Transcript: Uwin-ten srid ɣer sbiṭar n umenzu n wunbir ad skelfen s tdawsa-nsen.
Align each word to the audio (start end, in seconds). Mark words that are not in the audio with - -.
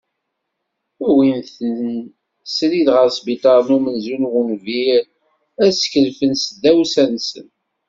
Uwin-ten 1.07 1.79
srid 2.55 2.87
ɣer 2.95 3.07
sbiṭar 3.17 3.59
n 3.67 3.75
umenzu 3.77 4.15
n 4.21 4.29
wunbir 4.31 5.03
ad 5.63 5.71
skelfen 5.81 6.33
s 6.37 6.43
tdawsa-nsen. 6.45 7.47